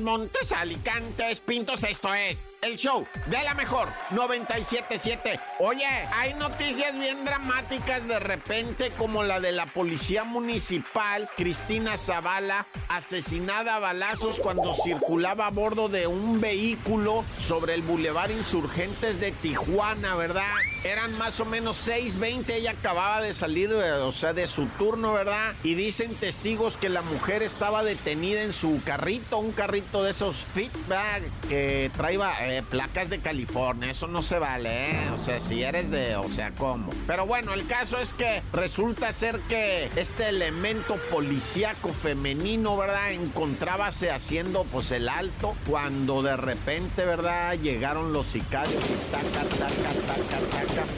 Montes, 0.00 0.52
Alicantes, 0.52 1.40
Pintos, 1.40 1.82
esto 1.82 2.14
es 2.14 2.38
el 2.62 2.76
show 2.76 3.06
de 3.26 3.42
la 3.42 3.54
mejor 3.54 3.88
977. 4.10 5.38
Oye, 5.60 5.86
hay 5.86 6.34
noticias 6.34 6.98
bien 6.98 7.24
dramáticas 7.24 8.06
de 8.06 8.18
repente 8.18 8.90
como 8.96 9.22
la 9.22 9.40
de 9.40 9.52
la 9.52 9.66
policía 9.66 10.24
municipal 10.24 11.28
Cristina 11.36 11.96
Zavala 11.96 12.66
asesinada 12.88 13.76
a 13.76 13.78
balazos 13.78 14.40
cuando 14.40 14.74
circulaba 14.74 15.46
a 15.46 15.50
bordo 15.50 15.88
de 15.88 16.06
un 16.06 16.40
vehículo 16.40 17.24
sobre 17.46 17.74
el 17.74 17.82
Boulevard 17.82 18.30
Insurgentes 18.30 19.20
de 19.20 19.32
Tijuana, 19.32 20.16
¿verdad? 20.16 20.52
Eran 20.84 21.16
más 21.18 21.40
o 21.40 21.44
menos 21.44 21.76
6:20, 21.76 22.54
ella 22.54 22.72
acababa 22.72 23.20
de 23.20 23.34
salir, 23.34 23.70
eh, 23.70 23.92
o 23.92 24.12
sea, 24.12 24.32
de 24.32 24.46
su 24.46 24.66
turno, 24.78 25.12
¿verdad? 25.12 25.54
Y 25.62 25.74
dicen 25.74 26.14
testigos 26.16 26.76
que 26.76 26.88
la 26.88 27.02
mujer 27.02 27.42
estaba 27.42 27.82
detenida 27.82 28.42
en 28.42 28.52
su 28.52 28.80
carrito, 28.84 29.38
un 29.48 29.54
carrito 29.54 30.02
de 30.02 30.10
esos 30.10 30.44
Fitback 30.52 31.22
que 31.48 31.90
traía 31.96 32.34
eh, 32.40 32.62
placas 32.68 33.08
de 33.08 33.18
California. 33.18 33.90
Eso 33.90 34.06
no 34.06 34.22
se 34.22 34.38
vale, 34.38 34.90
¿eh? 34.90 35.10
O 35.18 35.24
sea, 35.24 35.40
si 35.40 35.62
eres 35.62 35.90
de, 35.90 36.16
o 36.16 36.28
sea, 36.30 36.50
¿cómo? 36.50 36.90
Pero 37.06 37.24
bueno, 37.24 37.54
el 37.54 37.66
caso 37.66 37.98
es 37.98 38.12
que 38.12 38.42
resulta 38.52 39.10
ser 39.12 39.40
que 39.48 39.90
este 39.96 40.28
elemento 40.28 40.96
policíaco 41.10 41.94
femenino, 41.94 42.76
¿verdad? 42.76 43.12
Encontrábase 43.12 44.10
haciendo 44.10 44.64
pues 44.64 44.90
el 44.90 45.08
alto 45.08 45.54
cuando 45.66 46.22
de 46.22 46.36
repente, 46.36 47.06
¿verdad? 47.06 47.54
Llegaron 47.58 48.12
los 48.12 48.26
sicarios 48.26 48.84
y 48.84 49.10
taca, 49.10 49.48
taca. 49.48 49.87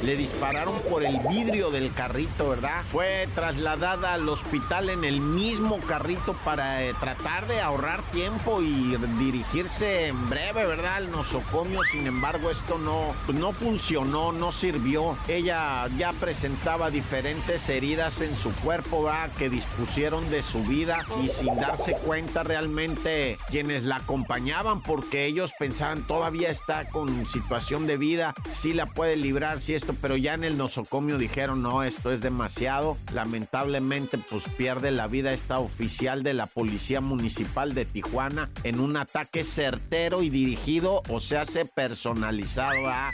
Le 0.03 0.17
dispararon 0.17 0.81
por 0.89 1.05
el 1.05 1.19
vidrio 1.29 1.71
del 1.71 1.93
carrito, 1.93 2.49
¿verdad? 2.49 2.83
Fue 2.91 3.29
trasladada 3.35 4.15
al 4.15 4.29
hospital 4.29 4.89
en 4.89 5.05
el 5.05 5.21
mismo 5.21 5.79
carrito 5.81 6.33
para 6.45 6.85
eh, 6.85 6.95
tratar 6.99 7.47
de 7.47 7.61
ahorrar 7.61 8.03
tiempo 8.05 8.63
y 8.63 8.97
dirigirse 9.19 10.09
en 10.09 10.31
breve, 10.31 10.65
¿verdad? 10.65 10.97
Al 10.97 11.11
nosocomio. 11.11 11.83
Sin 11.85 12.07
embargo, 12.07 12.51
esto 12.51 12.79
no, 12.79 13.15
no 13.33 13.53
funcionó, 13.53 14.33
no 14.33 14.53
sirvió. 14.53 15.19
Ella 15.29 15.87
ya 15.99 16.13
presentaba 16.15 16.91
diferentes 16.91 17.69
heridas 17.69 18.23
en 18.23 18.35
su 18.37 18.53
cuerpo, 18.57 19.05
¿verdad? 19.05 19.31
Que 19.37 19.51
dispusieron 19.51 20.31
de 20.31 20.43
su 20.43 20.63
vida 20.65 21.05
y 21.23 21.29
sin 21.29 21.57
darse 21.57 21.93
cuenta 21.93 22.43
realmente 22.43 23.39
quienes 23.51 23.83
la 23.83 23.97
acompañaban, 23.97 24.81
porque 24.83 25.27
ellos 25.27 25.53
pensaban 25.59 26.05
todavía 26.05 26.49
está 26.49 26.89
con 26.89 27.27
situación 27.27 27.87
de 27.87 27.97
vida, 27.97 28.35
sí 28.51 28.73
la 28.73 28.87
puede 28.87 29.17
librar, 29.17 29.61
sí 29.61 29.75
esto, 29.75 29.90
pero 29.93 30.17
ya 30.17 30.35
en 30.35 30.45
el 30.45 30.57
nosocomio 30.57 31.19
dijeron, 31.19 31.63
no, 31.63 31.83
esto 31.83 32.13
es 32.13 32.21
demasiado. 32.21 32.97
Lamentablemente, 33.13 34.19
pues 34.19 34.45
pierde 34.57 34.91
la 34.91 35.07
vida 35.07 35.33
esta 35.33 35.59
oficial 35.59 36.23
de 36.23 36.35
la 36.35 36.47
Policía 36.47 37.01
Municipal 37.01 37.75
de 37.75 37.85
Tijuana 37.85 38.51
en 38.65 38.81
un 38.81 38.97
ataque 38.97 39.45
certero 39.45 40.23
y 40.23 40.31
dirigido, 40.31 41.03
o 41.09 41.21
se 41.21 41.37
hace 41.37 41.65
personalizado 41.65 42.89
a... 42.89 43.11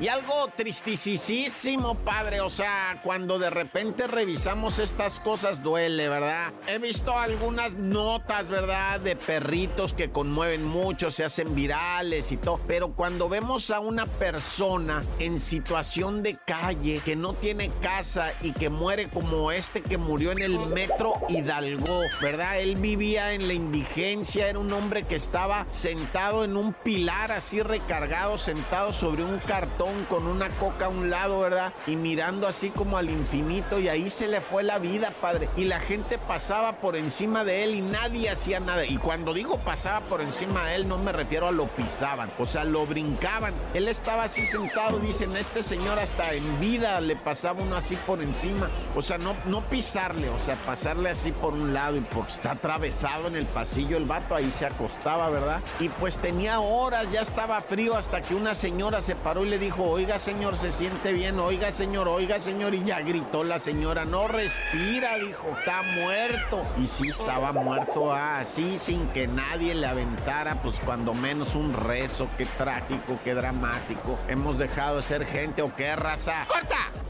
Y 0.00 0.08
algo 0.08 0.48
tristisísimo, 0.56 1.94
padre. 1.94 2.40
O 2.40 2.50
sea, 2.50 3.00
cuando 3.04 3.38
de 3.38 3.48
repente 3.48 4.08
revisamos 4.08 4.80
estas 4.80 5.20
cosas 5.20 5.62
duele, 5.62 6.08
¿verdad? 6.08 6.52
He 6.66 6.78
visto 6.78 7.16
algunas 7.16 7.76
notas, 7.76 8.48
¿verdad? 8.48 8.98
De 8.98 9.14
perritos 9.14 9.92
que 9.92 10.10
conmueven 10.10 10.64
mucho, 10.64 11.12
se 11.12 11.24
hacen 11.24 11.54
virales 11.54 12.32
y 12.32 12.36
todo. 12.36 12.58
Pero 12.66 12.92
cuando 12.92 13.28
vemos 13.28 13.70
a 13.70 13.78
una 13.78 14.06
persona 14.06 15.04
en 15.20 15.38
situación 15.38 16.24
de 16.24 16.38
calle, 16.44 17.00
que 17.04 17.14
no 17.14 17.34
tiene 17.34 17.70
casa 17.80 18.32
y 18.42 18.50
que 18.50 18.70
muere 18.70 19.08
como 19.08 19.52
este 19.52 19.80
que 19.80 19.96
murió 19.96 20.32
en 20.32 20.42
el 20.42 20.58
metro 20.58 21.14
Hidalgo, 21.28 22.00
¿verdad? 22.20 22.58
Él 22.58 22.74
vivía 22.76 23.32
en 23.32 23.46
la 23.46 23.54
indigencia, 23.54 24.48
era 24.48 24.58
un 24.58 24.72
hombre 24.72 25.04
que 25.04 25.14
estaba 25.14 25.66
sentado 25.70 26.42
en 26.42 26.56
un 26.56 26.72
pilar 26.72 27.30
así 27.30 27.62
recargado, 27.62 28.38
sentado 28.38 28.92
sobre 28.92 29.22
un 29.22 29.38
cartón 29.38 29.83
con 30.08 30.26
una 30.26 30.48
coca 30.50 30.86
a 30.86 30.88
un 30.88 31.10
lado, 31.10 31.40
¿verdad? 31.40 31.72
Y 31.86 31.96
mirando 31.96 32.48
así 32.48 32.70
como 32.70 32.96
al 32.98 33.10
infinito 33.10 33.78
y 33.78 33.88
ahí 33.88 34.10
se 34.10 34.28
le 34.28 34.40
fue 34.40 34.62
la 34.62 34.78
vida, 34.78 35.12
padre. 35.20 35.48
Y 35.56 35.64
la 35.64 35.80
gente 35.80 36.18
pasaba 36.18 36.74
por 36.76 36.96
encima 36.96 37.44
de 37.44 37.64
él 37.64 37.74
y 37.74 37.82
nadie 37.82 38.30
hacía 38.30 38.60
nada. 38.60 38.84
Y 38.84 38.96
cuando 38.96 39.34
digo 39.34 39.58
pasaba 39.58 40.00
por 40.00 40.20
encima 40.20 40.66
de 40.66 40.76
él, 40.76 40.88
no 40.88 40.98
me 40.98 41.12
refiero 41.12 41.48
a 41.48 41.52
lo 41.52 41.66
pisaban, 41.68 42.32
o 42.38 42.46
sea, 42.46 42.64
lo 42.64 42.86
brincaban. 42.86 43.54
Él 43.74 43.88
estaba 43.88 44.24
así 44.24 44.46
sentado, 44.46 44.98
dicen, 44.98 45.36
este 45.36 45.62
señor 45.62 45.98
hasta 45.98 46.32
en 46.32 46.60
vida 46.60 47.00
le 47.00 47.16
pasaba 47.16 47.62
uno 47.62 47.76
así 47.76 47.96
por 47.96 48.22
encima. 48.22 48.68
O 48.96 49.02
sea, 49.02 49.18
no, 49.18 49.34
no 49.46 49.62
pisarle, 49.62 50.28
o 50.30 50.38
sea, 50.38 50.56
pasarle 50.66 51.10
así 51.10 51.32
por 51.32 51.52
un 51.52 51.74
lado 51.74 51.96
y 51.96 52.00
porque 52.00 52.32
está 52.32 52.52
atravesado 52.52 53.28
en 53.28 53.36
el 53.36 53.46
pasillo 53.46 53.96
el 53.96 54.04
vato, 54.04 54.34
ahí 54.34 54.50
se 54.50 54.66
acostaba, 54.66 55.28
¿verdad? 55.30 55.60
Y 55.80 55.88
pues 55.88 56.18
tenía 56.18 56.60
horas, 56.60 57.10
ya 57.12 57.20
estaba 57.20 57.60
frío 57.60 57.96
hasta 57.96 58.20
que 58.20 58.34
una 58.34 58.54
señora 58.54 59.00
se 59.00 59.16
paró 59.16 59.44
y 59.44 59.48
le 59.48 59.58
dijo, 59.58 59.73
oiga 59.82 60.18
señor, 60.18 60.56
se 60.56 60.70
siente 60.70 61.12
bien, 61.12 61.38
oiga 61.38 61.72
señor, 61.72 62.08
oiga 62.08 62.38
señor, 62.40 62.74
y 62.74 62.84
ya 62.84 63.00
gritó 63.00 63.44
la 63.44 63.58
señora, 63.58 64.04
no 64.04 64.28
respira, 64.28 65.16
dijo, 65.16 65.48
está 65.58 65.82
muerto. 65.82 66.62
Y 66.80 66.86
sí 66.86 67.08
estaba 67.08 67.52
muerto, 67.52 68.12
así 68.12 68.78
sin 68.78 69.06
que 69.08 69.26
nadie 69.26 69.74
le 69.74 69.86
aventara, 69.86 70.62
pues 70.62 70.80
cuando 70.84 71.14
menos 71.14 71.54
un 71.54 71.72
rezo, 71.72 72.28
qué 72.38 72.46
trágico, 72.46 73.18
qué 73.24 73.34
dramático. 73.34 74.18
Hemos 74.28 74.58
dejado 74.58 74.96
de 74.98 75.02
ser 75.02 75.26
gente 75.26 75.62
o 75.62 75.74
qué 75.74 75.96
raza. 75.96 76.46
¡Corta! 76.46 77.03